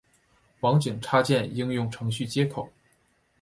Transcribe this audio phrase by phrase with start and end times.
[0.61, 2.73] 网景插件应用程序接口。